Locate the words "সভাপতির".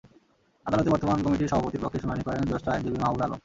1.51-1.83